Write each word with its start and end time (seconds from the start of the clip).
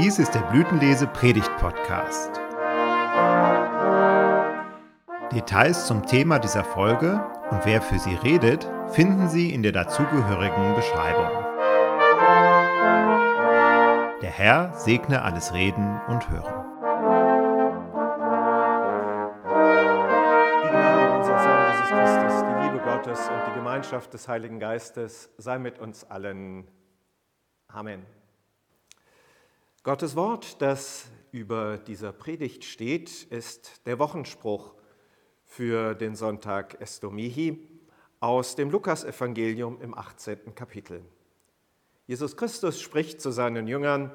Dies 0.00 0.20
ist 0.20 0.32
der 0.32 0.42
Blütenlese 0.42 1.08
Predigt 1.08 1.50
Podcast. 1.56 2.30
Details 5.32 5.88
zum 5.88 6.06
Thema 6.06 6.38
dieser 6.38 6.62
Folge 6.62 7.20
und 7.50 7.66
wer 7.66 7.82
für 7.82 7.98
sie 7.98 8.14
redet, 8.14 8.70
finden 8.92 9.28
Sie 9.28 9.52
in 9.52 9.64
der 9.64 9.72
dazugehörigen 9.72 10.76
Beschreibung. 10.76 11.32
Der 14.22 14.30
Herr 14.30 14.72
segne 14.74 15.22
alles 15.22 15.52
Reden 15.52 16.00
und 16.06 16.30
Hören. 16.30 16.64
Die 20.62 20.68
Gnade 20.68 21.16
unseres 21.18 21.42
Herrn 21.42 21.72
Jesus 21.72 21.88
Christus, 21.88 22.44
die 22.44 22.62
Liebe 22.62 22.78
Gottes 22.84 23.28
und 23.28 23.48
die 23.48 23.54
Gemeinschaft 23.58 24.14
des 24.14 24.28
Heiligen 24.28 24.60
Geistes 24.60 25.28
sei 25.38 25.58
mit 25.58 25.80
uns 25.80 26.04
allen. 26.04 26.68
Amen. 27.66 28.17
Gottes 29.88 30.16
Wort, 30.16 30.60
das 30.60 31.06
über 31.32 31.78
dieser 31.78 32.12
Predigt 32.12 32.62
steht, 32.66 33.22
ist 33.30 33.86
der 33.86 33.98
Wochenspruch 33.98 34.74
für 35.46 35.94
den 35.94 36.14
Sonntag 36.14 36.78
Estomihi 36.78 37.66
aus 38.20 38.54
dem 38.54 38.68
Lukasevangelium 38.68 39.80
im 39.80 39.96
18. 39.96 40.54
Kapitel. 40.54 41.02
Jesus 42.06 42.36
Christus 42.36 42.82
spricht 42.82 43.22
zu 43.22 43.30
seinen 43.30 43.66
Jüngern, 43.66 44.14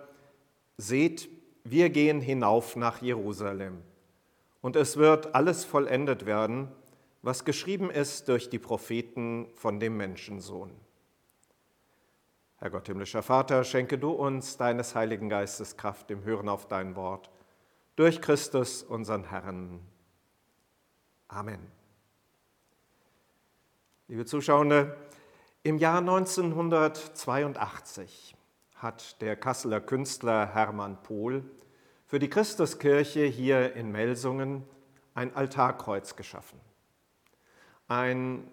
Seht, 0.78 1.28
wir 1.64 1.90
gehen 1.90 2.22
hinauf 2.22 2.76
nach 2.76 3.02
Jerusalem, 3.02 3.82
und 4.62 4.76
es 4.76 4.98
wird 4.98 5.34
alles 5.34 5.66
vollendet 5.66 6.28
werden, 6.28 6.68
was 7.24 7.46
geschrieben 7.46 7.90
ist 7.90 8.28
durch 8.28 8.48
die 8.48 8.60
Propheten 8.60 9.48
von 9.56 9.80
dem 9.80 9.98
Menschensohn. 9.98 10.70
Herr 12.64 12.70
Gott, 12.70 12.88
himmlischer 12.88 13.22
Vater, 13.22 13.66
schenke 13.66 13.98
du 13.98 14.12
uns 14.12 14.56
deines 14.56 14.96
Heiligen 14.96 15.28
Geistes 15.28 15.76
Kraft 15.76 16.10
im 16.12 16.24
Hören 16.24 16.48
auf 16.48 16.66
dein 16.66 16.96
Wort, 16.96 17.30
durch 17.98 18.22
Christus, 18.22 18.84
unseren 18.84 19.26
Herrn. 19.26 19.82
Amen. 21.28 21.60
Liebe 24.08 24.26
Zuschauer, 24.26 24.96
im 25.64 25.78
Jahr 25.78 25.98
1982 25.98 28.34
hat 28.76 29.22
der 29.22 29.36
Kasseler 29.36 29.82
Künstler 29.82 30.54
Hermann 30.54 31.04
Pohl 31.04 31.44
für 32.06 32.20
die 32.20 32.30
Christuskirche 32.30 33.26
hier 33.26 33.76
in 33.76 33.92
Melsungen 33.92 34.64
ein 35.16 35.36
Altarkreuz 35.36 36.16
geschaffen. 36.16 36.62
Ein 37.90 38.50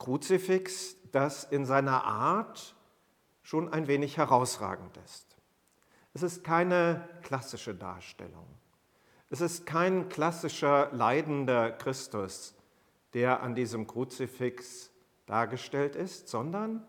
Kruzifix, 0.00 0.96
das 1.12 1.44
in 1.44 1.64
seiner 1.64 2.02
Art 2.02 2.74
schon 3.44 3.72
ein 3.72 3.86
wenig 3.86 4.16
herausragend 4.16 4.96
ist. 5.04 5.36
Es 6.14 6.24
ist 6.24 6.42
keine 6.42 7.08
klassische 7.22 7.74
Darstellung. 7.74 8.46
Es 9.30 9.40
ist 9.40 9.66
kein 9.66 10.08
klassischer 10.08 10.90
leidender 10.92 11.70
Christus, 11.70 12.54
der 13.12 13.42
an 13.42 13.54
diesem 13.54 13.86
Kruzifix 13.86 14.90
dargestellt 15.26 15.94
ist, 15.94 16.28
sondern, 16.28 16.84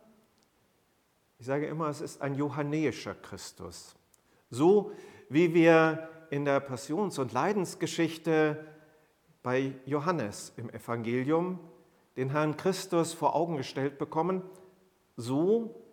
ich 1.38 1.46
sage 1.46 1.68
immer, 1.68 1.90
es 1.90 2.02
ist 2.02 2.22
ein 2.22 2.36
johannäischer 2.36 3.16
Christus. 3.16 3.96
So 4.50 4.92
wie 5.30 5.54
wir 5.54 6.10
in 6.30 6.46
der 6.46 6.60
Passions- 6.60 7.20
und 7.20 7.34
Leidensgeschichte 7.34 8.66
bei 9.44 9.74
Johannes 9.86 10.54
im 10.56 10.70
Evangelium 10.70 11.60
den 12.16 12.30
Herrn 12.30 12.56
Christus 12.58 13.14
vor 13.14 13.36
Augen 13.36 13.58
gestellt 13.58 13.98
bekommen, 13.98 14.42
so 15.18 15.85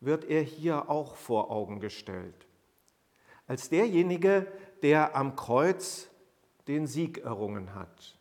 wird 0.00 0.24
er 0.24 0.42
hier 0.42 0.88
auch 0.88 1.14
vor 1.14 1.50
Augen 1.50 1.80
gestellt. 1.80 2.46
Als 3.46 3.68
derjenige, 3.68 4.50
der 4.82 5.14
am 5.14 5.36
Kreuz 5.36 6.08
den 6.68 6.86
Sieg 6.86 7.18
errungen 7.18 7.74
hat, 7.74 8.18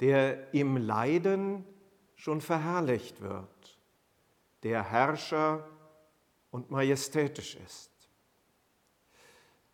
der 0.00 0.52
im 0.52 0.76
Leiden 0.76 1.64
schon 2.14 2.40
verherrlicht 2.40 3.20
wird, 3.22 3.78
der 4.62 4.82
Herrscher 4.82 5.66
und 6.50 6.70
majestätisch 6.70 7.56
ist. 7.56 7.90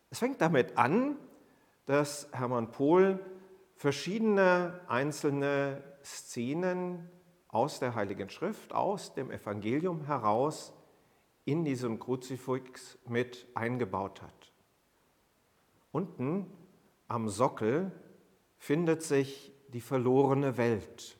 Es 0.09 0.19
fängt 0.19 0.41
damit 0.41 0.77
an, 0.77 1.17
dass 1.85 2.27
Hermann 2.31 2.71
Pohl 2.71 3.19
verschiedene 3.75 4.79
einzelne 4.87 5.83
Szenen 6.03 7.09
aus 7.47 7.79
der 7.79 7.95
Heiligen 7.95 8.29
Schrift, 8.29 8.73
aus 8.73 9.13
dem 9.13 9.31
Evangelium 9.31 10.05
heraus 10.05 10.73
in 11.45 11.65
diesem 11.65 11.99
Kruzifix 11.99 12.97
mit 13.07 13.47
eingebaut 13.53 14.21
hat. 14.21 14.51
Unten 15.91 16.47
am 17.07 17.29
Sockel 17.29 17.91
findet 18.57 19.03
sich 19.03 19.51
die 19.69 19.81
verlorene 19.81 20.57
Welt. 20.57 21.17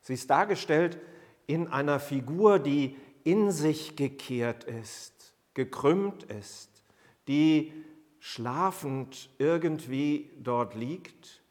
Sie 0.00 0.14
ist 0.14 0.30
dargestellt 0.30 0.98
in 1.46 1.68
einer 1.68 2.00
Figur, 2.00 2.58
die 2.58 2.96
in 3.24 3.50
sich 3.50 3.96
gekehrt 3.96 4.64
ist, 4.64 5.34
gekrümmt 5.54 6.24
ist, 6.24 6.70
die 7.28 7.72
schlafend 8.18 9.30
irgendwie 9.38 10.30
dort 10.40 10.74
liegt 10.74 11.42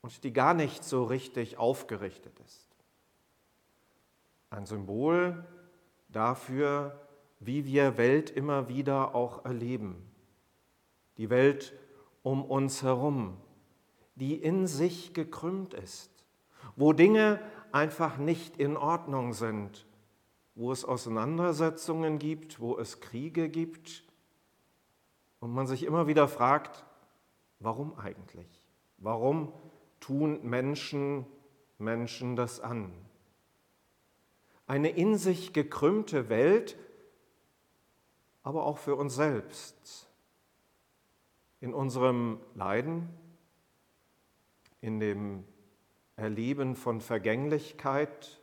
und 0.00 0.22
die 0.24 0.32
gar 0.32 0.54
nicht 0.54 0.84
so 0.84 1.04
richtig 1.04 1.56
aufgerichtet 1.56 2.38
ist. 2.46 2.68
Ein 4.50 4.66
Symbol 4.66 5.44
dafür, 6.14 7.00
wie 7.40 7.64
wir 7.64 7.98
Welt 7.98 8.30
immer 8.30 8.68
wieder 8.68 9.14
auch 9.14 9.44
erleben. 9.44 10.10
Die 11.18 11.30
Welt 11.30 11.74
um 12.22 12.44
uns 12.44 12.82
herum, 12.82 13.36
die 14.14 14.34
in 14.34 14.66
sich 14.66 15.12
gekrümmt 15.12 15.74
ist, 15.74 16.10
wo 16.76 16.92
Dinge 16.92 17.40
einfach 17.72 18.18
nicht 18.18 18.56
in 18.56 18.76
Ordnung 18.76 19.32
sind, 19.32 19.86
wo 20.54 20.72
es 20.72 20.84
Auseinandersetzungen 20.84 22.18
gibt, 22.18 22.60
wo 22.60 22.78
es 22.78 23.00
Kriege 23.00 23.48
gibt 23.48 24.04
und 25.40 25.52
man 25.52 25.66
sich 25.66 25.84
immer 25.84 26.06
wieder 26.06 26.28
fragt, 26.28 26.84
warum 27.58 27.98
eigentlich? 27.98 28.62
Warum 28.98 29.52
tun 30.00 30.40
Menschen 30.42 31.26
Menschen 31.78 32.36
das 32.36 32.60
an? 32.60 32.92
Eine 34.66 34.90
in 34.90 35.16
sich 35.18 35.52
gekrümmte 35.52 36.28
Welt, 36.28 36.76
aber 38.42 38.64
auch 38.64 38.78
für 38.78 38.96
uns 38.96 39.14
selbst. 39.14 40.08
In 41.60 41.74
unserem 41.74 42.40
Leiden, 42.54 43.08
in 44.80 45.00
dem 45.00 45.44
Erleben 46.16 46.76
von 46.76 47.00
Vergänglichkeit, 47.00 48.40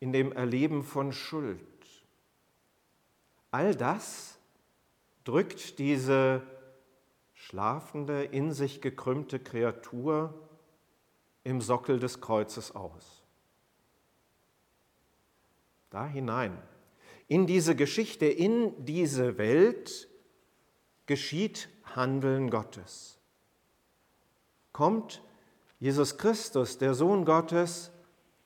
in 0.00 0.12
dem 0.12 0.32
Erleben 0.32 0.82
von 0.82 1.12
Schuld. 1.12 1.60
All 3.50 3.74
das 3.74 4.38
drückt 5.24 5.78
diese 5.78 6.42
schlafende, 7.34 8.24
in 8.24 8.52
sich 8.52 8.80
gekrümmte 8.80 9.38
Kreatur 9.38 10.34
im 11.44 11.60
Sockel 11.60 11.98
des 11.98 12.20
Kreuzes 12.20 12.74
aus 12.74 13.21
da 15.92 16.06
hinein. 16.06 16.56
In 17.28 17.46
diese 17.46 17.76
Geschichte, 17.76 18.26
in 18.26 18.84
diese 18.84 19.38
Welt 19.38 20.08
geschieht 21.06 21.68
Handeln 21.84 22.50
Gottes. 22.50 23.18
Kommt 24.72 25.22
Jesus 25.78 26.16
Christus, 26.16 26.78
der 26.78 26.94
Sohn 26.94 27.24
Gottes, 27.24 27.92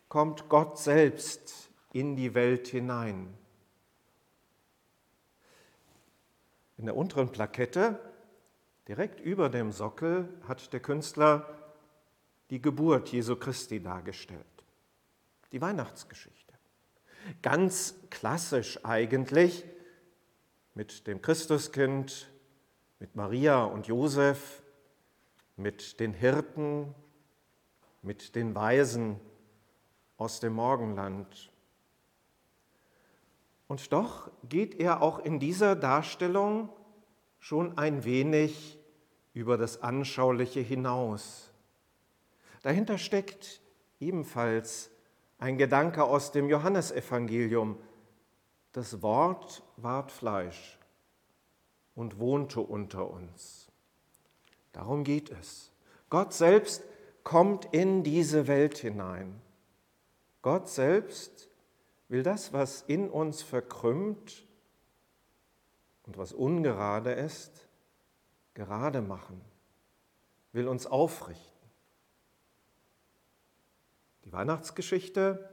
kommt 0.09 0.49
Gott 0.49 0.79
selbst 0.79 1.71
in 1.93 2.17
die 2.17 2.35
Welt 2.35 2.69
hinein. 2.69 3.33
In 6.79 6.87
der 6.87 6.97
unteren 6.97 7.31
Plakette, 7.31 7.99
direkt 8.89 9.21
über 9.21 9.49
dem 9.49 9.73
Sockel, 9.73 10.29
hat 10.49 10.73
der 10.73 10.81
Künstler 10.81 11.49
die 12.51 12.61
Geburt 12.61 13.09
Jesu 13.11 13.37
Christi 13.37 13.83
dargestellt, 13.83 14.65
die 15.53 15.61
Weihnachtsgeschichte 15.61 16.56
ganz 17.43 17.95
klassisch 18.11 18.85
eigentlich 18.85 19.65
mit 20.75 21.07
dem 21.07 21.23
Christuskind, 21.23 22.31
mit 22.99 23.17
Maria 23.17 23.65
und 23.65 23.87
Josef, 23.87 24.63
mit 25.57 26.01
den 26.01 26.13
Hirten, 26.13 26.95
mit 28.03 28.35
den 28.35 28.55
Weisen 28.55 29.21
aus 30.17 30.41
dem 30.41 30.55
Morgenland. 30.55 31.51
Und 33.69 33.93
doch 33.93 34.31
geht 34.49 34.79
er 34.79 35.03
auch 35.03 35.19
in 35.19 35.41
dieser 35.41 35.75
Darstellung 35.75 36.69
schon 37.39 37.77
ein 37.79 38.05
wenig 38.05 38.79
über 39.35 39.57
das 39.57 39.83
Anschauliche 39.83 40.61
hinaus. 40.61 41.53
Dahinter 42.63 42.99
steckt 42.99 43.61
ebenfalls 44.01 44.91
ein 45.39 45.59
Gedanke 45.59 46.05
aus 46.05 46.33
dem 46.33 46.49
Johannesevangelium. 46.49 47.79
Das 48.73 49.03
Wort 49.03 49.63
ward 49.77 50.11
Fleisch 50.13 50.79
und 51.95 52.19
wohnte 52.19 52.61
unter 52.61 53.11
uns. 53.11 53.69
Darum 54.73 55.05
geht 55.05 55.31
es. 55.31 55.73
Gott 56.11 56.33
selbst 56.33 56.83
kommt 57.25 57.67
in 57.73 58.05
diese 58.05 58.47
Welt 58.47 58.79
hinein. 58.79 59.41
Gott 60.43 60.69
selbst 60.69 61.49
will 62.09 62.23
das, 62.23 62.53
was 62.53 62.83
in 62.83 63.11
uns 63.11 63.43
verkrümmt 63.43 64.45
und 66.05 66.19
was 66.19 66.33
ungerade 66.33 67.13
ist, 67.13 67.67
gerade 68.55 69.01
machen, 69.01 69.41
will 70.53 70.69
uns 70.69 70.87
aufrichten. 70.87 71.56
Die 74.27 74.33
Weihnachtsgeschichte, 74.33 75.49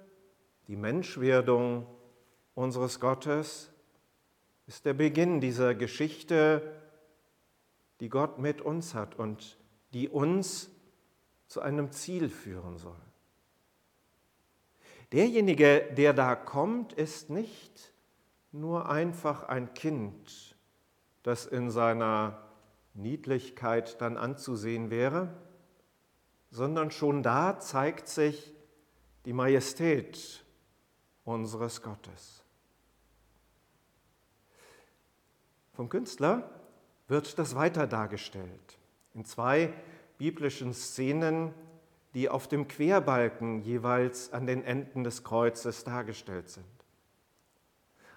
die 0.68 0.76
Menschwerdung 0.76 1.86
unseres 2.56 3.00
Gottes 3.00 3.72
ist 4.66 4.86
der 4.86 4.96
Beginn 4.96 5.42
dieser 5.42 5.76
Geschichte, 5.76 6.74
die 8.00 8.10
Gott 8.10 8.40
mit 8.40 8.62
uns 8.62 8.96
hat 8.96 9.14
und 9.14 9.60
die 9.94 10.10
uns 10.10 10.72
zu 11.48 11.62
einem 11.62 11.92
Ziel 11.92 12.30
führen 12.30 12.80
soll. 12.80 13.00
Derjenige, 15.12 15.94
der 15.96 16.14
da 16.14 16.36
kommt, 16.36 16.94
ist 16.94 17.30
nicht 17.30 17.94
nur 18.52 18.90
einfach 18.90 19.44
ein 19.44 19.76
Kind, 19.76 20.58
das 21.22 21.46
in 21.46 21.70
seiner 21.70 22.42
Niedlichkeit 22.96 24.02
dann 24.02 24.18
anzusehen 24.18 24.90
wäre, 24.90 25.32
sondern 26.50 26.90
schon 26.90 27.22
da 27.22 27.60
zeigt 27.60 28.08
sich 28.08 28.53
die 29.26 29.34
Majestät 29.34 30.44
unseres 31.26 31.82
Gottes. 31.82 32.44
Vom 35.74 35.90
Künstler 35.90 36.50
wird 37.08 37.40
das 37.40 37.56
weiter 37.56 37.88
dargestellt 37.88 38.78
in 39.14 39.26
zwei 39.26 39.74
biblischen 40.18 40.74
Szenen, 40.74 41.54
die 42.14 42.30
auf 42.30 42.48
dem 42.48 42.68
Querbalken 42.68 43.62
jeweils 43.62 44.32
an 44.34 44.46
den 44.46 44.64
Enden 44.64 45.04
des 45.04 45.24
Kreuzes 45.24 45.84
dargestellt 45.84 46.50
sind. 46.50 46.66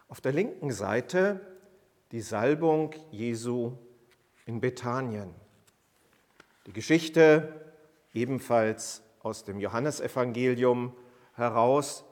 Auf 0.09 0.21
der 0.21 0.33
linken 0.33 0.71
Seite 0.71 1.41
die 2.13 2.21
Salbung 2.21 2.95
Jesu 3.11 3.73
in 4.45 4.61
Bethanien. 4.61 5.35
Die 6.67 6.73
Geschichte 6.73 7.75
ebenfalls 8.13 9.03
aus 9.27 9.43
dem 9.43 9.59
Johannesevangelium 9.59 10.97
heraus. 11.35 12.05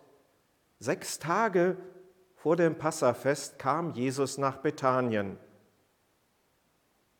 Sechs 0.80 1.20
Tage 1.20 1.76
vor 2.34 2.56
dem 2.56 2.76
Passafest 2.76 3.56
kam 3.56 3.92
Jesus 3.92 4.36
nach 4.36 4.56
Bethanien, 4.56 5.38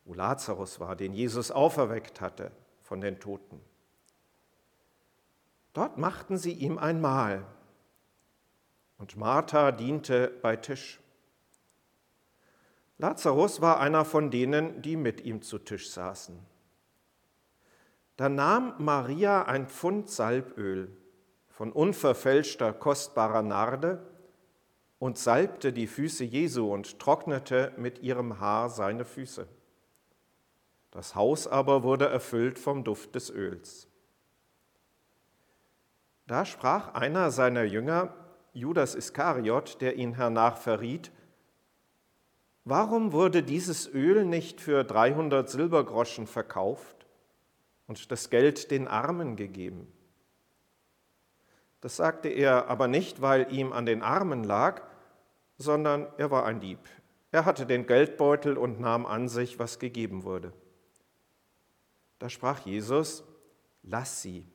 wo 0.03 0.13
Lazarus 0.13 0.81
war, 0.81 0.97
den 0.97 1.13
Jesus 1.13 1.49
auferweckt 1.49 2.19
hatte 2.19 2.51
von 2.81 2.99
den 2.99 3.21
Toten. 3.21 3.61
Dort 5.71 5.97
machten 5.97 6.37
sie 6.37 6.51
ihm 6.51 6.77
ein 6.77 6.99
Mahl 6.99 7.45
und 8.97 9.15
Martha 9.15 9.71
diente 9.71 10.27
bei 10.41 10.57
Tisch. 10.57 10.99
Lazarus 12.97 13.61
war 13.61 13.79
einer 13.79 14.03
von 14.03 14.29
denen, 14.29 14.81
die 14.81 14.97
mit 14.97 15.21
ihm 15.21 15.41
zu 15.41 15.57
Tisch 15.57 15.89
saßen. 15.89 16.37
Da 18.17 18.29
nahm 18.29 18.75
Maria 18.77 19.43
ein 19.43 19.67
Pfund 19.67 20.09
Salböl 20.09 20.95
von 21.49 21.71
unverfälschter, 21.71 22.71
kostbarer 22.73 23.41
Narde 23.41 24.05
und 24.99 25.17
salbte 25.17 25.73
die 25.73 25.87
Füße 25.87 26.23
Jesu 26.23 26.73
und 26.73 26.99
trocknete 26.99 27.73
mit 27.77 27.99
ihrem 27.99 28.39
Haar 28.39 28.69
seine 28.69 29.05
Füße. 29.05 29.47
Das 30.91 31.15
Haus 31.15 31.47
aber 31.47 31.83
wurde 31.83 32.07
erfüllt 32.07 32.57
vom 32.57 32.85
Duft 32.85 33.15
des 33.15 33.29
Öls. 33.29 33.89
Da 36.27 36.45
sprach 36.45 36.93
einer 36.93 37.31
seiner 37.31 37.63
Jünger, 37.63 38.13
Judas 38.53 38.95
Iskariot, 38.95 39.81
der 39.81 39.95
ihn 39.95 40.13
hernach 40.13 40.57
verriet, 40.57 41.11
Warum 42.67 43.11
wurde 43.11 43.43
dieses 43.43 43.87
Öl 43.93 44.25
nicht 44.25 44.59
für 44.59 44.83
300 44.83 45.47
Silbergroschen 45.47 46.25
verkauft 46.25 47.04
und 47.87 48.11
das 48.11 48.29
Geld 48.29 48.71
den 48.71 48.87
Armen 48.87 49.35
gegeben. 49.35 49.91
Das 51.81 51.97
sagte 51.97 52.29
er 52.29 52.67
aber 52.67 52.87
nicht, 52.87 53.21
weil 53.21 53.51
ihm 53.53 53.71
an 53.71 53.85
den 53.85 54.01
Armen 54.01 54.43
lag, 54.43 54.81
sondern 55.57 56.07
er 56.17 56.31
war 56.31 56.45
ein 56.45 56.59
Dieb. 56.59 56.79
Er 57.31 57.45
hatte 57.45 57.65
den 57.65 57.85
Geldbeutel 57.85 58.57
und 58.57 58.79
nahm 58.79 59.05
an 59.05 59.27
sich, 59.27 59.59
was 59.59 59.77
gegeben 59.77 60.23
wurde. 60.23 60.51
Da 62.17 62.29
sprach 62.29 62.59
Jesus, 62.65 63.23
lass 63.83 64.21
sie. 64.21 64.47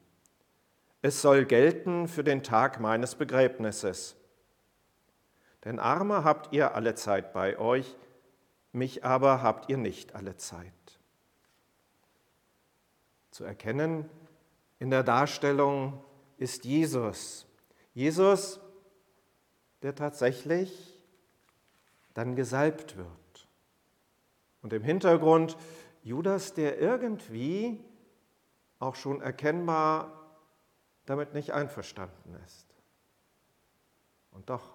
Es 1.03 1.23
soll 1.23 1.44
gelten 1.44 2.09
für 2.09 2.25
den 2.25 2.43
Tag 2.43 2.81
meines 2.81 3.15
Begräbnisses. 3.15 4.17
Denn 5.65 5.79
Arme 5.79 6.25
habt 6.25 6.53
ihr 6.53 6.75
alle 6.75 6.94
Zeit 6.94 7.32
bei 7.32 7.59
euch, 7.59 7.97
mich 8.73 9.05
aber 9.05 9.43
habt 9.43 9.71
ihr 9.71 9.77
nicht 9.77 10.15
alle 10.15 10.37
Zeit 10.37 10.80
zu 13.31 13.44
erkennen 13.44 14.09
in 14.79 14.91
der 14.91 15.03
Darstellung 15.03 16.03
ist 16.38 16.65
Jesus. 16.65 17.47
Jesus, 17.93 18.61
der 19.82 19.94
tatsächlich 19.94 20.99
dann 22.15 22.35
gesalbt 22.35 22.97
wird. 22.97 23.49
Und 24.62 24.73
im 24.73 24.82
Hintergrund 24.82 25.56
Judas, 26.03 26.55
der 26.55 26.79
irgendwie 26.79 27.85
auch 28.79 28.94
schon 28.94 29.21
erkennbar 29.21 30.12
damit 31.05 31.35
nicht 31.35 31.53
einverstanden 31.53 32.35
ist. 32.47 32.67
Und 34.32 34.49
doch, 34.49 34.73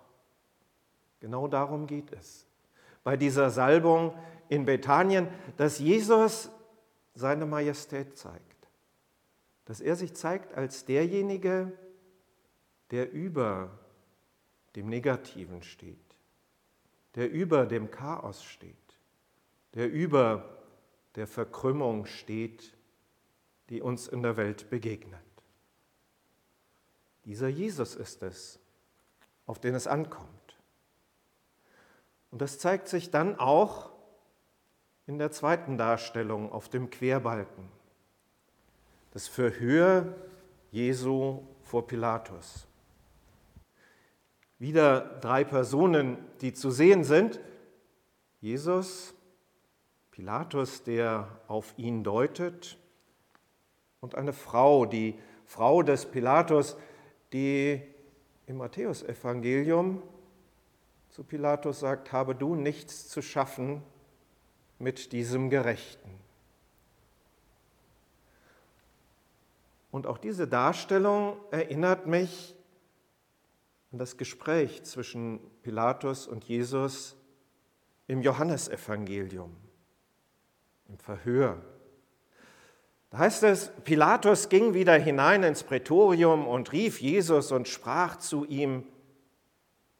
genau 1.19 1.47
darum 1.47 1.87
geht 1.87 2.11
es. 2.11 2.45
Bei 3.03 3.17
dieser 3.17 3.49
Salbung 3.49 4.13
in 4.49 4.65
Bethanien, 4.65 5.27
dass 5.57 5.79
Jesus 5.79 6.51
seine 7.15 7.45
Majestät 7.45 8.17
zeigt. 8.17 8.69
Dass 9.65 9.81
er 9.81 9.95
sich 9.95 10.13
zeigt 10.13 10.53
als 10.53 10.85
derjenige, 10.85 11.71
der 12.91 13.11
über 13.11 13.79
dem 14.75 14.87
Negativen 14.87 15.63
steht, 15.63 15.97
der 17.15 17.31
über 17.31 17.65
dem 17.65 17.89
Chaos 17.89 18.43
steht, 18.43 18.75
der 19.73 19.89
über 19.91 20.59
der 21.15 21.25
Verkrümmung 21.25 22.05
steht, 22.05 22.75
die 23.69 23.81
uns 23.81 24.07
in 24.07 24.21
der 24.21 24.37
Welt 24.37 24.69
begegnet. 24.69 25.21
Dieser 27.23 27.47
Jesus 27.47 27.95
ist 27.95 28.21
es, 28.21 28.59
auf 29.47 29.59
den 29.59 29.73
es 29.73 29.87
ankommt. 29.87 30.29
Und 32.29 32.41
das 32.41 32.59
zeigt 32.59 32.87
sich 32.87 33.09
dann 33.09 33.39
auch 33.39 33.94
in 35.07 35.19
der 35.19 35.31
zweiten 35.31 35.77
Darstellung 35.77 36.51
auf 36.51 36.69
dem 36.69 36.89
Querbalken. 36.89 37.69
Das 39.11 39.27
Verhör 39.27 40.15
Jesu 40.71 41.43
vor 41.63 41.87
Pilatus. 41.87 42.67
Wieder 44.57 45.01
drei 45.21 45.43
Personen, 45.43 46.17
die 46.41 46.53
zu 46.53 46.71
sehen 46.71 47.03
sind. 47.03 47.39
Jesus, 48.41 49.13
Pilatus, 50.11 50.83
der 50.83 51.27
auf 51.47 51.73
ihn 51.77 52.03
deutet, 52.03 52.77
und 54.01 54.15
eine 54.15 54.33
Frau, 54.33 54.85
die 54.85 55.17
Frau 55.45 55.81
des 55.81 56.05
Pilatus, 56.05 56.77
die 57.33 57.81
im 58.45 58.57
Matthäusevangelium 58.57 60.03
zu 61.09 61.23
Pilatus 61.23 61.79
sagt, 61.79 62.11
habe 62.11 62.35
du 62.35 62.55
nichts 62.55 63.07
zu 63.09 63.21
schaffen 63.21 63.81
mit 64.79 65.11
diesem 65.11 65.49
Gerechten. 65.49 66.09
Und 69.91 70.07
auch 70.07 70.17
diese 70.17 70.47
Darstellung 70.47 71.37
erinnert 71.51 72.05
mich 72.05 72.53
an 73.93 73.99
das 73.99 74.17
Gespräch 74.17 74.83
zwischen 74.83 75.39
Pilatus 75.63 76.27
und 76.27 76.43
Jesus 76.43 77.15
im 78.07 78.21
Johannesevangelium, 78.21 79.55
im 80.89 80.97
Verhör. 80.97 81.61
Da 83.09 83.19
heißt 83.19 83.43
es, 83.43 83.71
Pilatus 83.85 84.49
ging 84.49 84.73
wieder 84.73 84.95
hinein 84.95 85.43
ins 85.43 85.63
Prätorium 85.63 86.45
und 86.45 86.73
rief 86.73 86.99
Jesus 86.99 87.53
und 87.53 87.69
sprach 87.69 88.17
zu 88.17 88.43
ihm, 88.43 88.83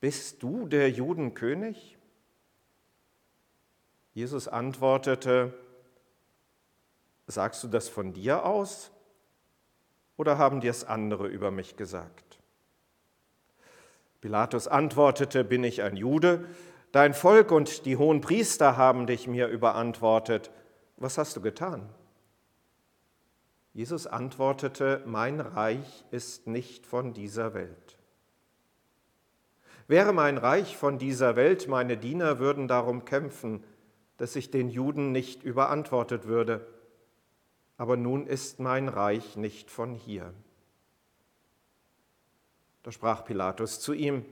Bist 0.02 0.44
du 0.44 0.68
der 0.68 0.92
Judenkönig? 0.92 1.95
Jesus 4.16 4.48
antwortete, 4.48 5.54
sagst 7.28 7.62
du 7.66 7.68
das 7.68 7.90
von 7.90 8.14
dir 8.14 8.46
aus 8.46 8.90
oder 10.16 10.38
haben 10.38 10.62
dir 10.62 10.72
es 10.72 10.86
andere 10.86 11.28
über 11.28 11.52
mich 11.52 11.76
gesagt? 11.76 12.40
Pilatus 14.22 14.70
antwortete, 14.70 15.44
bin 15.44 15.66
ich 15.66 15.82
ein 15.84 15.98
Jude? 15.98 16.48
Dein 16.94 17.14
Volk 17.14 17.52
und 17.52 17.86
die 17.86 17.98
hohen 17.98 18.22
Priester 18.22 18.78
haben 18.78 19.06
dich 19.06 19.28
mir 19.28 19.50
überantwortet. 19.50 20.50
Was 20.96 21.18
hast 21.18 21.36
du 21.36 21.42
getan? 21.42 21.90
Jesus 23.74 24.08
antwortete, 24.08 25.04
mein 25.06 25.42
Reich 25.42 26.06
ist 26.12 26.48
nicht 26.48 26.88
von 26.88 27.14
dieser 27.14 27.54
Welt. 27.54 27.98
Wäre 29.90 30.14
mein 30.14 30.38
Reich 30.38 30.78
von 30.78 31.00
dieser 31.00 31.36
Welt, 31.36 31.68
meine 31.68 31.98
Diener 31.98 32.40
würden 32.40 32.70
darum 32.70 33.04
kämpfen, 33.04 33.62
dass 34.18 34.36
ich 34.36 34.52
den 34.52 34.70
Juden 34.70 35.12
nicht 35.12 35.44
überantwortet 35.44 36.26
würde. 36.26 36.66
Aber 37.78 37.98
nun 37.98 38.28
ist 38.28 38.60
mein 38.60 38.88
Reich 38.88 39.36
nicht 39.36 39.70
von 39.70 39.94
hier. 39.94 40.34
Da 42.84 42.92
sprach 42.92 43.26
Pilatus 43.26 43.80
zu 43.80 43.94
ihm, 43.94 44.26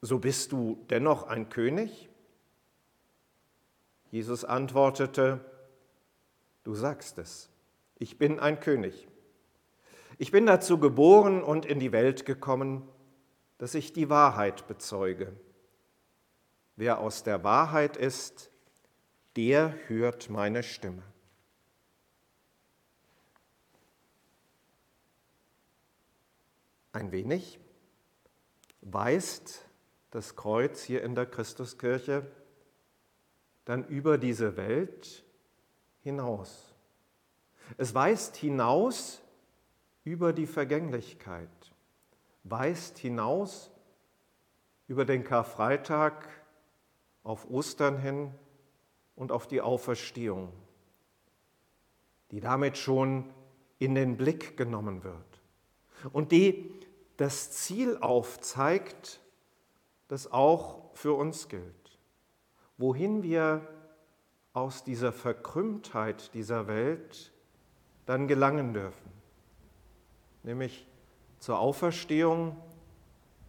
so 0.00 0.18
bist 0.18 0.52
du 0.52 0.84
dennoch 0.90 1.24
ein 1.24 1.48
König? 1.48 2.08
Jesus 4.10 4.44
antwortete, 4.44 5.40
du 6.64 6.74
sagst 6.74 7.18
es, 7.18 7.50
ich 7.98 8.16
bin 8.16 8.38
ein 8.38 8.60
König. 8.60 9.08
Ich 10.18 10.30
bin 10.30 10.46
dazu 10.46 10.78
geboren 10.78 11.42
und 11.42 11.66
in 11.66 11.78
die 11.78 11.92
Welt 11.92 12.24
gekommen, 12.24 12.88
dass 13.58 13.74
ich 13.74 13.92
die 13.92 14.08
Wahrheit 14.08 14.66
bezeuge. 14.66 15.32
Wer 16.76 17.00
aus 17.00 17.24
der 17.24 17.44
Wahrheit 17.44 17.96
ist, 17.96 18.50
der 19.38 19.72
hört 19.86 20.30
meine 20.30 20.64
Stimme. 20.64 21.04
Ein 26.90 27.12
wenig 27.12 27.60
weist 28.80 29.64
das 30.10 30.34
Kreuz 30.34 30.82
hier 30.82 31.04
in 31.04 31.14
der 31.14 31.26
Christuskirche 31.26 32.26
dann 33.64 33.86
über 33.86 34.18
diese 34.18 34.56
Welt 34.56 35.22
hinaus. 36.00 36.74
Es 37.76 37.94
weist 37.94 38.34
hinaus 38.34 39.22
über 40.02 40.32
die 40.32 40.48
Vergänglichkeit, 40.48 41.76
weist 42.42 42.98
hinaus 42.98 43.70
über 44.88 45.04
den 45.04 45.22
Karfreitag 45.22 46.28
auf 47.22 47.48
Ostern 47.48 47.98
hin 47.98 48.34
und 49.18 49.32
auf 49.32 49.48
die 49.48 49.60
Auferstehung, 49.60 50.52
die 52.30 52.40
damit 52.40 52.78
schon 52.78 53.24
in 53.78 53.94
den 53.94 54.16
Blick 54.16 54.56
genommen 54.56 55.02
wird 55.02 55.42
und 56.12 56.30
die 56.30 56.72
das 57.16 57.50
Ziel 57.50 57.98
aufzeigt, 58.00 59.20
das 60.06 60.30
auch 60.30 60.94
für 60.94 61.14
uns 61.14 61.48
gilt. 61.48 61.98
Wohin 62.76 63.24
wir 63.24 63.66
aus 64.52 64.84
dieser 64.84 65.12
Verkrümmtheit 65.12 66.32
dieser 66.34 66.68
Welt 66.68 67.32
dann 68.06 68.28
gelangen 68.28 68.72
dürfen, 68.72 69.10
nämlich 70.44 70.86
zur 71.40 71.58
Auferstehung 71.58 72.56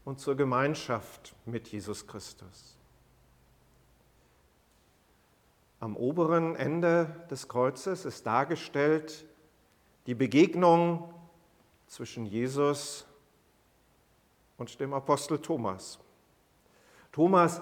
und 0.04 0.20
zur 0.20 0.36
Gemeinschaft 0.36 1.36
mit 1.46 1.68
Jesus 1.68 2.08
Christus. 2.08 2.79
Am 5.80 5.96
oberen 5.96 6.56
Ende 6.56 7.16
des 7.32 7.48
Kreuzes 7.48 8.04
ist 8.04 8.26
dargestellt 8.26 9.26
die 10.08 10.16
Begegnung 10.16 11.14
zwischen 11.88 12.26
Jesus 12.26 13.06
und 14.58 14.80
dem 14.80 14.94
Apostel 14.94 15.40
Thomas. 15.40 16.00
Thomas, 17.12 17.62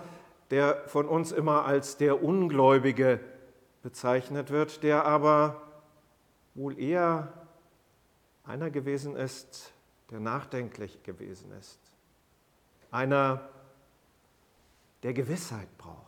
der 0.50 0.88
von 0.88 1.08
uns 1.08 1.32
immer 1.32 1.66
als 1.66 1.98
der 1.98 2.24
Ungläubige 2.24 3.20
bezeichnet 3.84 4.50
wird, 4.50 4.82
der 4.82 5.06
aber 5.06 5.62
wohl 6.56 6.80
eher 6.80 7.32
einer 8.44 8.72
gewesen 8.72 9.16
ist, 9.16 9.74
der 10.10 10.20
nachdenklich 10.20 11.04
gewesen 11.04 11.52
ist. 11.52 11.80
Einer, 12.90 13.48
der 15.04 15.14
Gewissheit 15.14 15.68
braucht 15.78 16.07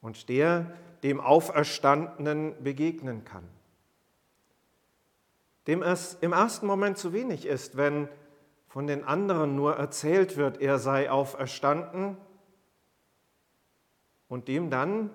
und 0.00 0.28
der 0.28 0.72
dem 1.02 1.20
Auferstandenen 1.20 2.62
begegnen 2.62 3.24
kann. 3.24 3.48
Dem 5.66 5.82
es 5.82 6.14
im 6.20 6.32
ersten 6.32 6.66
Moment 6.66 6.98
zu 6.98 7.12
wenig 7.12 7.46
ist, 7.46 7.76
wenn 7.76 8.08
von 8.68 8.86
den 8.86 9.04
anderen 9.04 9.54
nur 9.54 9.76
erzählt 9.76 10.36
wird, 10.36 10.60
er 10.60 10.78
sei 10.78 11.10
auferstanden 11.10 12.16
und 14.28 14.48
dem 14.48 14.70
dann 14.70 15.10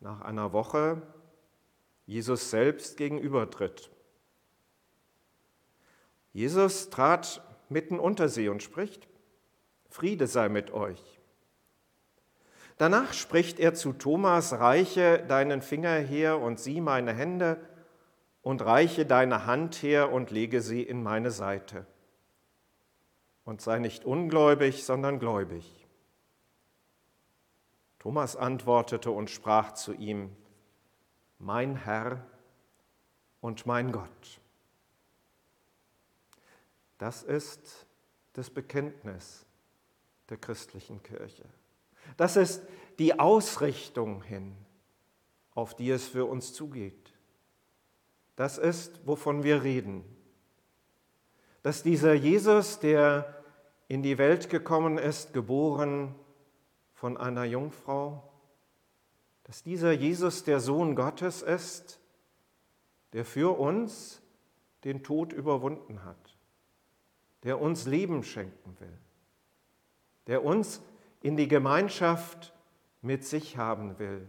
nach 0.00 0.20
einer 0.22 0.52
Woche 0.52 1.02
Jesus 2.06 2.50
selbst 2.50 2.96
gegenübertritt. 2.96 3.90
Jesus 6.32 6.90
trat 6.90 7.42
mitten 7.68 7.98
unter 7.98 8.28
sie 8.28 8.48
und 8.48 8.62
spricht, 8.62 9.08
Friede 9.88 10.26
sei 10.26 10.48
mit 10.48 10.72
euch. 10.72 11.19
Danach 12.80 13.12
spricht 13.12 13.60
er 13.60 13.74
zu 13.74 13.92
Thomas, 13.92 14.54
reiche 14.54 15.22
deinen 15.28 15.60
Finger 15.60 15.98
her 15.98 16.40
und 16.40 16.58
sieh 16.58 16.80
meine 16.80 17.12
Hände 17.12 17.60
und 18.40 18.62
reiche 18.62 19.04
deine 19.04 19.44
Hand 19.44 19.82
her 19.82 20.10
und 20.10 20.30
lege 20.30 20.62
sie 20.62 20.82
in 20.82 21.02
meine 21.02 21.30
Seite 21.30 21.84
und 23.44 23.60
sei 23.60 23.80
nicht 23.80 24.06
ungläubig, 24.06 24.82
sondern 24.86 25.18
gläubig. 25.18 25.86
Thomas 27.98 28.34
antwortete 28.34 29.10
und 29.10 29.28
sprach 29.28 29.72
zu 29.72 29.92
ihm, 29.92 30.34
mein 31.38 31.76
Herr 31.76 32.24
und 33.42 33.66
mein 33.66 33.92
Gott. 33.92 34.40
Das 36.96 37.22
ist 37.24 37.86
das 38.32 38.48
Bekenntnis 38.48 39.44
der 40.30 40.38
christlichen 40.38 41.02
Kirche. 41.02 41.44
Das 42.16 42.36
ist 42.36 42.62
die 42.98 43.18
Ausrichtung 43.18 44.22
hin, 44.22 44.54
auf 45.54 45.74
die 45.74 45.90
es 45.90 46.06
für 46.06 46.26
uns 46.26 46.52
zugeht. 46.52 47.14
Das 48.36 48.58
ist, 48.58 49.06
wovon 49.06 49.42
wir 49.42 49.62
reden. 49.62 50.04
Dass 51.62 51.82
dieser 51.82 52.14
Jesus, 52.14 52.78
der 52.78 53.42
in 53.88 54.02
die 54.02 54.18
Welt 54.18 54.48
gekommen 54.48 54.98
ist, 54.98 55.32
geboren 55.32 56.14
von 56.94 57.16
einer 57.16 57.44
Jungfrau, 57.44 58.30
dass 59.44 59.62
dieser 59.62 59.92
Jesus 59.92 60.44
der 60.44 60.60
Sohn 60.60 60.94
Gottes 60.94 61.42
ist, 61.42 62.00
der 63.12 63.24
für 63.24 63.58
uns 63.58 64.22
den 64.84 65.02
Tod 65.02 65.32
überwunden 65.32 66.04
hat, 66.04 66.38
der 67.42 67.60
uns 67.60 67.86
Leben 67.86 68.22
schenken 68.22 68.78
will, 68.78 68.98
der 70.28 70.44
uns 70.44 70.80
in 71.22 71.36
die 71.36 71.48
Gemeinschaft 71.48 72.52
mit 73.02 73.24
sich 73.24 73.56
haben 73.56 73.98
will, 73.98 74.26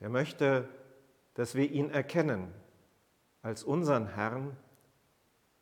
der 0.00 0.08
möchte, 0.08 0.68
dass 1.34 1.54
wir 1.54 1.70
ihn 1.70 1.90
erkennen 1.90 2.52
als 3.42 3.62
unseren 3.64 4.06
Herrn 4.06 4.56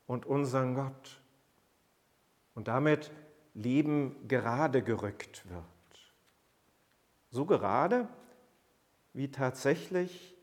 und 0.07 0.27
unseren 0.27 0.75
Gott. 0.75 1.21
Und 2.55 2.69
damit 2.69 3.13
Leben 3.55 4.29
gerade 4.29 4.83
gerückt 4.83 5.49
wird. 5.49 5.65
So 7.31 7.45
gerade, 7.45 8.09
wie 9.13 9.31
tatsächlich 9.31 10.37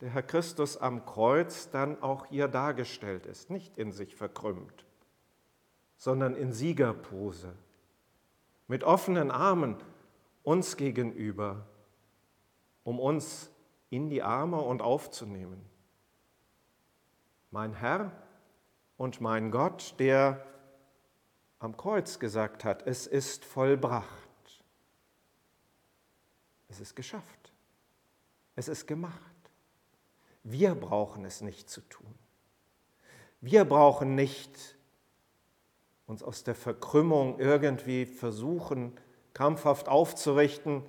der 0.00 0.10
Herr 0.10 0.22
Christus 0.22 0.76
am 0.76 1.04
Kreuz 1.04 1.70
dann 1.70 2.00
auch 2.02 2.26
hier 2.26 2.48
dargestellt 2.48 3.26
ist, 3.26 3.50
nicht 3.50 3.76
in 3.76 3.90
sich 3.92 4.14
verkrümmt, 4.14 4.84
sondern 5.96 6.36
in 6.36 6.52
Siegerpose, 6.52 7.54
mit 8.68 8.84
offenen 8.84 9.30
Armen 9.30 9.76
uns 10.42 10.76
gegenüber, 10.76 11.66
um 12.84 13.00
uns 13.00 13.50
in 13.90 14.08
die 14.10 14.22
Arme 14.22 14.60
und 14.60 14.82
aufzunehmen. 14.82 15.64
Mein 17.50 17.72
Herr 17.74 18.12
und 18.96 19.20
mein 19.20 19.50
Gott, 19.50 19.94
der 19.98 20.46
am 21.58 21.76
Kreuz 21.76 22.18
gesagt 22.18 22.64
hat, 22.64 22.86
es 22.86 23.06
ist 23.06 23.44
vollbracht. 23.44 24.06
Es 26.68 26.80
ist 26.80 26.94
geschafft. 26.94 27.52
Es 28.54 28.68
ist 28.68 28.86
gemacht. 28.86 29.14
Wir 30.42 30.74
brauchen 30.74 31.24
es 31.24 31.40
nicht 31.40 31.70
zu 31.70 31.80
tun. 31.82 32.14
Wir 33.40 33.64
brauchen 33.64 34.14
nicht 34.14 34.77
uns 36.08 36.22
aus 36.22 36.42
der 36.42 36.54
Verkrümmung 36.54 37.38
irgendwie 37.38 38.06
versuchen, 38.06 38.94
krampfhaft 39.34 39.88
aufzurichten 39.88 40.82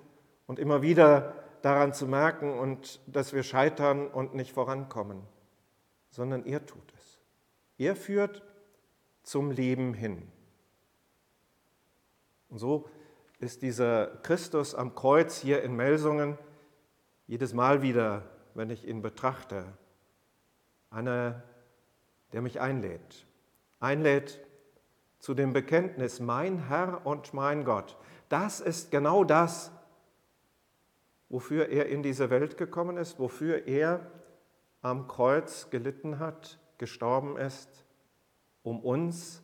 und 0.47 0.57
immer 0.57 0.81
wieder 0.81 1.35
daran 1.61 1.93
zu 1.93 2.07
merken 2.07 2.57
und 2.57 3.01
dass 3.05 3.33
wir 3.33 3.43
scheitern 3.43 4.07
und 4.07 4.33
nicht 4.33 4.53
vorankommen, 4.53 5.21
sondern 6.09 6.45
er 6.45 6.65
tut 6.65 6.93
es. 6.97 7.19
Er 7.77 7.97
führt 7.97 8.41
zum 9.21 9.51
Leben 9.51 9.93
hin. 9.93 10.31
Und 12.47 12.59
so 12.59 12.89
ist 13.39 13.61
dieser 13.61 14.07
Christus 14.23 14.73
am 14.73 14.95
Kreuz 14.95 15.37
hier 15.37 15.61
in 15.63 15.75
Melsungen 15.75 16.37
jedes 17.27 17.53
Mal 17.53 17.81
wieder, 17.81 18.23
wenn 18.53 18.69
ich 18.69 18.87
ihn 18.87 19.01
betrachte, 19.01 19.65
einer, 20.89 21.43
der 22.31 22.41
mich 22.41 22.61
einlädt. 22.61 23.25
Einlädt 23.81 24.39
zu 25.19 25.33
dem 25.33 25.53
Bekenntnis, 25.53 26.19
mein 26.19 26.67
Herr 26.67 27.05
und 27.05 27.33
mein 27.33 27.65
Gott. 27.65 27.97
Das 28.29 28.61
ist 28.61 28.89
genau 28.89 29.23
das, 29.23 29.71
wofür 31.27 31.69
er 31.69 31.87
in 31.87 32.01
diese 32.01 32.29
Welt 32.29 32.57
gekommen 32.57 32.97
ist, 32.97 33.19
wofür 33.19 33.67
er 33.67 34.09
am 34.81 35.07
Kreuz 35.07 35.69
gelitten 35.69 36.19
hat, 36.19 36.59
gestorben 36.77 37.37
ist, 37.37 37.85
um 38.63 38.79
uns 38.79 39.43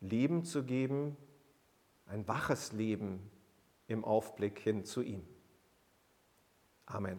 Leben 0.00 0.44
zu 0.44 0.64
geben, 0.64 1.16
ein 2.06 2.26
waches 2.26 2.72
Leben 2.72 3.30
im 3.86 4.04
Aufblick 4.04 4.58
hin 4.58 4.84
zu 4.84 5.02
ihm. 5.02 5.22
Amen. 6.86 7.18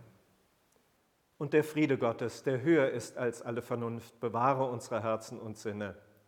Und 1.38 1.54
der 1.54 1.64
Friede 1.64 1.98
Gottes, 1.98 2.44
der 2.44 2.62
höher 2.62 2.90
ist 2.90 3.18
als 3.18 3.42
alle 3.42 3.62
Vernunft, 3.62 4.20
bewahre 4.20 4.66
unsere 4.66 5.04
Herzen 5.04 5.40
und 5.40 5.58
Sinne 5.58 5.96